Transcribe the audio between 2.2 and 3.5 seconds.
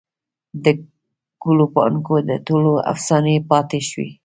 دټولو افسانې